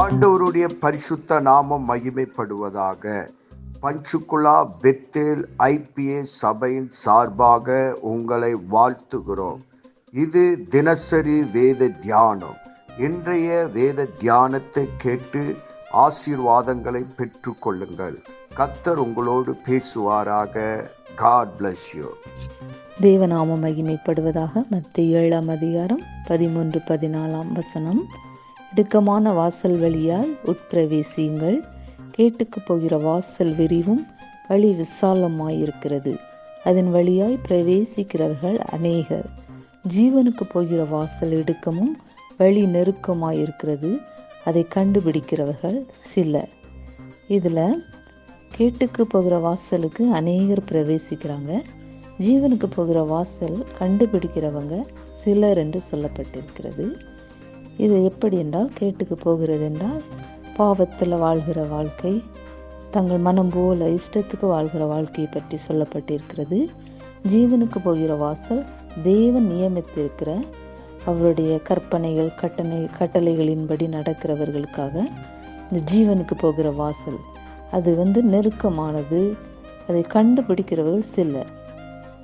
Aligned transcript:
ஆண்டவருடைய 0.00 0.66
பரிசுத்த 0.80 1.40
நாமம் 1.40 1.88
மகிமைப்படுவதாக. 1.88 3.04
பஞ்சுகுலா 3.82 4.56
பெத்தேல் 4.82 5.42
ஐபிஏ 5.58 6.22
சபையின் 6.22 6.88
சார்பாக 6.90 7.98
உங்களை 8.00 8.56
வாழ்த்துகிறோம். 8.70 9.60
இது 10.12 10.66
தினசரி 10.70 11.42
வேத 11.52 11.88
தியானம். 11.88 12.58
இன்றைய 12.98 13.66
வேத 13.72 14.06
தியானத்தை 14.18 14.88
கேட்டு 14.98 15.56
ஆசீர்வாதங்களை 15.92 17.04
பெற்றுக்கொள்ளுங்கள். 17.18 18.16
கத்தர் 18.56 19.02
உங்களோடு 19.06 19.56
பேசுவாராக. 19.66 20.84
காட் 21.16 21.48
பிளஸ் 21.58 21.88
யூ 21.94 22.06
தேவநாம 23.00 23.58
மகிமைப்படுவதாக 23.64 24.68
மத்திய 24.70 25.18
ஏழாம் 25.18 25.48
அதிகாரம் 25.48 26.02
பதிமூன்று 26.28 26.82
பதினாலாம் 26.86 27.52
வசனம். 27.52 28.04
இடுக்கமான 28.74 29.34
வாசல் 29.34 29.78
வழியாய் 29.78 30.36
உட்பிரவேசியுங்கள். 30.46 31.62
கேட்டுக்கு 32.10 32.60
போகிற 32.60 32.96
வாசல் 32.96 33.54
விரிவும் 33.54 34.06
வழி 34.48 34.76
விசாலமாயிருக்கிறது. 34.76 36.16
அதன் 36.64 36.90
வழியாய் 36.90 37.38
பிரவேசிக்கிறவர்கள் 37.48 38.58
அநேகர். 38.58 39.26
ஜீவனுக்கு 39.96 40.42
போகிற 40.52 40.84
வாசல் 40.84 41.44
இடுக்கமும் 41.44 41.94
வழி 42.36 42.64
நெருக்கமாயிருக்கிறது. 42.64 44.02
அதை 44.44 44.66
கண்டுபிடிக்கிறவர்கள் 44.74 45.84
சிலர். 45.88 46.48
இதில் 47.26 47.84
கேட்டுக்கு 48.56 49.06
போகிற 49.06 49.38
வாசலுக்கு 49.38 50.12
அநேகர் 50.12 50.62
பிரவேசிக்கிறாங்க. 50.68 51.62
ஜீவனுக்கு 52.20 52.66
போகிற 52.74 53.02
வாசல் 53.02 53.66
கண்டுபிடிக்கிறவங்க 53.80 54.84
சிலர் 55.10 55.58
என்று 55.58 55.82
சொல்லப்பட்டிருக்கிறது. 55.90 57.00
இது 57.76 58.04
எப்படி 58.04 58.38
என்றால் 58.38 58.70
கேட்டுக்கு 58.78 59.14
போகிறது 59.14 59.64
என்றால் 59.64 60.02
பாவத்தில் 60.56 61.16
வாழ்கிற 61.18 61.62
வாழ்க்கை 61.62 62.22
தங்கள் 62.90 63.18
மனம் 63.18 63.48
போல 63.48 63.88
இஷ்டத்துக்கு 63.88 64.46
வாழ்கிற 64.46 64.84
வாழ்க்கையை 64.84 65.32
பற்றி 65.32 65.56
சொல்லப்பட்டிருக்கிறது. 65.68 66.58
ஜீவனுக்கு 67.28 67.78
போகிற 67.84 68.14
வாசல் 68.14 68.62
தேவன் 69.02 69.48
நியமித்திருக்கிற 69.50 70.30
அவருடைய 71.04 71.52
கற்பனைகள் 71.62 72.30
கட்டணை 72.34 72.78
கட்டளைகளின்படி 72.98 73.86
நடக்கிறவர்களுக்காக 73.88 74.94
இந்த 75.70 75.80
ஜீவனுக்கு 75.92 76.34
போகிற 76.38 76.70
வாசல். 76.70 77.20
அது 77.70 77.96
வந்து 77.96 78.22
நெருக்கமானது 78.22 79.20
அதை 79.88 80.04
கண்டுபிடிக்கிறவர்கள் 80.14 81.10
சிலர். 81.14 81.50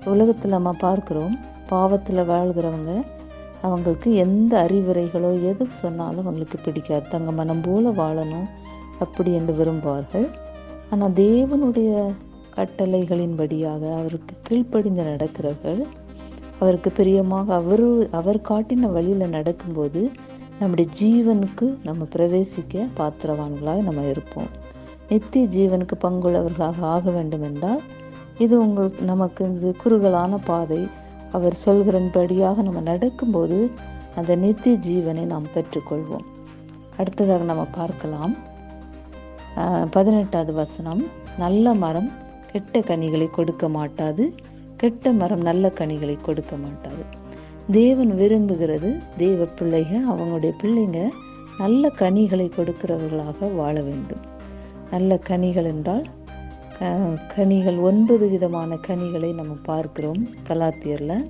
உலகத்தில் 0.05 0.51
நம்ம 0.51 0.71
பார்க்குறோம் 0.81 1.35
பாவத்தில் 1.69 2.29
வாழ்கிறவங்க 2.29 2.93
அவங்களுக்கு 3.67 4.09
எந்த 4.25 4.53
அறிவுரைகளோ 4.67 5.31
எது 5.51 5.65
சொன்னாலும் 5.83 6.25
அவங்களுக்கு 6.27 6.59
பிடிக்காது. 6.67 7.05
தங்க 7.15 7.33
மனம் 7.39 7.65
போல 7.67 7.91
வாழணும் 8.01 8.49
அப்படி 9.05 9.31
என்று 9.39 9.53
விரும்புவார்கள். 9.61 10.27
ஆனால் 10.91 11.17
தேவனுடைய 11.25 11.91
கட்டளைகளின்படியாக 12.57 13.83
அவருக்கு 14.01 14.35
கீழ்ப்படிந்து 14.47 15.05
நடக்கிறவர்கள் 15.11 15.81
அவருக்கு 16.63 16.91
பிரியமாக 16.99 17.55
அவர் 17.61 17.87
அவர் 18.19 18.39
காட்டின 18.51 18.91
வழியில் 18.97 19.35
நடக்கும்போது 19.37 20.03
நம்முடைய 20.61 20.89
ஜீவனுக்கு 21.01 21.67
நம்ம 21.87 22.07
பிரவேசிக்க 22.15 22.85
பாத்திரவான்களாக 22.99 23.81
நம்ம 23.89 24.03
இருப்போம். 24.13 24.51
நித்திய 25.11 25.47
ஜீவனுக்கு 25.57 25.97
பங்குள்ளவர்களாக 26.05 26.85
ஆக 26.95 27.05
வேண்டும் 27.17 27.47
என்றால் 27.49 27.81
இது 28.45 28.55
உங்களுக்கு 28.67 29.01
நமக்கு 29.11 29.43
இது 29.55 29.71
குறுகலான 29.83 30.39
பாதை. 30.51 30.81
அவர் 31.37 31.57
சொல்கிறன்படியாக 31.65 32.63
நம்ம 32.67 32.81
நடக்கும்போது 32.91 33.59
அந்த 34.19 34.33
நித்திய 34.45 34.77
ஜீவனை 34.87 35.25
நாம் 35.33 35.53
பெற்றுக்கொள்வோம். 35.55 36.27
அடுத்ததாக 37.01 37.45
நம்ம 37.51 37.65
பார்க்கலாம். 37.79 38.35
பதினெட்டாவது 39.91 40.53
வசனம். 40.53 41.03
நல்ல 41.45 41.75
மரம் 41.85 42.11
கெட்ட 42.53 42.81
கனிகளை 42.91 43.29
கொடுக்க 43.31 43.65
மாட்டாது. 43.77 44.25
கெட்ட 44.81 45.13
மரம் 45.21 45.45
நல்ல 45.49 45.65
கனிகளை 45.81 46.17
கொடுக்க 46.23 46.55
மாட்டாது. 46.65 47.03
தேவன் 47.79 48.13
விரும்புகிறது 48.21 48.91
தேவ 49.23 49.45
பிள்ளைகள் 49.59 50.09
அவங்களுடைய 50.11 50.53
பிள்ளைங்க 50.63 51.01
நல்ல 51.59 51.91
கனிகளை 52.01 52.47
கொடுக்கிறவர்களாக 52.57 53.49
வாழ 53.61 53.75
வேண்டும். 53.89 54.25
நல்ல 54.91 55.17
கனிகள் 55.29 55.69
என்றால் 55.75 56.07
கனிகள் 57.35 57.79
ஒன்பது 57.79 58.29
விதமான 58.29 58.77
கனிகளை 58.77 59.33
நம்ம 59.33 59.53
பார்க்கிறோம் 59.63 60.23
கலாத்தியரில். 60.49 61.29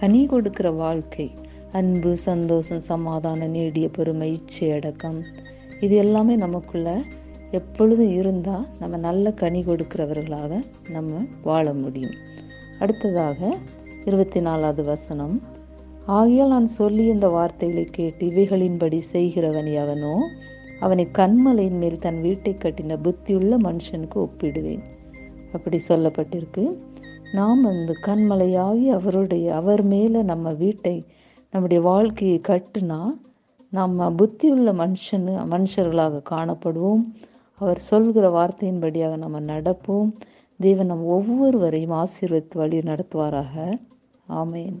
கனி 0.00 0.26
கொடுக்கிற 0.26 0.70
வாழ்க்கை 0.70 1.26
அன்பு 1.72 2.16
சந்தோஷம் 2.16 2.80
சமாதானம் 2.80 3.50
நீடிய 3.50 3.88
பொறுமை 3.88 4.28
இச்சை 4.32 4.70
அடக்கம் 4.70 5.18
இது 5.80 5.94
எல்லாமே 5.96 6.34
நமக்குள்ள 6.34 7.02
எப்பொழுதும் 7.50 8.12
இருந்தால் 8.12 8.66
நம்ம 8.78 8.96
நல்ல 8.96 9.32
கனி 9.32 9.60
கொடுக்கிறவர்களாக 9.60 10.52
நம்ம 10.90 11.20
வாழ 11.42 11.72
முடியும். 11.74 12.16
அடுத்ததாக 12.78 13.56
இருபத்தி 14.04 14.40
நாலாவது 14.40 14.84
வசனம். 14.84 15.42
ஆகையால் 16.06 16.48
நான் 16.48 16.66
சொல்லி 16.66 17.04
இந்த 17.04 17.28
வார்த்தைகளை 17.28 17.84
கேட்டு 17.84 18.26
இவைகளின்படி 18.26 18.98
செய்கிறவன் 19.12 19.72
எவனோ 19.74 20.14
அவனை 20.80 21.08
கண்மலையின் 21.12 21.78
மேல் 21.78 21.98
தன் 21.98 22.20
வீட்டை 22.20 22.54
கட்டின 22.54 22.96
புத்தியுள்ள 23.02 23.56
மனுஷனுக்கு 23.62 24.14
ஒப்பிடுவேன். 24.14 24.80
அப்படி 25.52 25.80
சொல்லப்பட்டிருக்கு. 25.88 26.80
நாம் 27.32 27.64
அந்த 27.64 27.92
கண்மலையாகி 28.06 28.86
அவருடைய 28.86 29.54
அவர் 29.54 29.82
மேலே 29.82 30.22
நம்ம 30.22 30.52
வீட்டை 30.52 31.04
நம்முடைய 31.50 31.82
வாழ்க்கையை 31.82 32.40
கட்டுனா 32.48 33.20
நம்ம 33.70 34.10
புத்தியுள்ள 34.10 34.72
மனுஷனு 34.72 35.36
மனுஷர்களாக 35.50 36.22
காணப்படுவோம். 36.30 37.04
அவர் 37.54 37.78
சொல்கிற 37.78 38.30
வார்த்தையின்படியாக 38.30 39.16
நம்ம 39.16 39.40
நடப்போம். 39.40 40.12
தேவன் 40.58 40.86
நம் 40.86 41.04
ஒவ்வொருவரையும் 41.04 41.90
ஆசீர்வதித்து 41.90 42.54
வழி 42.54 42.78
நடத்துவாராக. 42.78 43.74
ஆமேன். 44.28 44.80